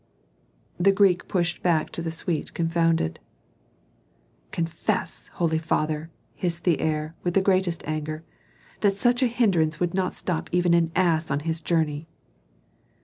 The 0.79 0.91
Greek 0.91 1.27
pushed 1.27 1.61
back 1.61 1.91
to 1.91 2.01
the 2.01 2.09
suite 2.09 2.55
confounded. 2.55 3.19
"Confess, 4.49 5.27
holy 5.35 5.59
father," 5.59 6.09
hissed 6.33 6.63
the 6.63 6.79
heir, 6.79 7.13
with 7.21 7.35
the 7.35 7.39
greatest 7.43 7.83
anger, 7.85 8.23
"that 8.79 8.97
such 8.97 9.21
a 9.21 9.27
hindrance 9.27 9.79
would 9.79 9.93
not 9.93 10.15
stop 10.15 10.49
even 10.51 10.73
an 10.73 10.91
ass 10.95 11.29
on 11.29 11.41
his 11.41 11.61
journey." 11.61 12.07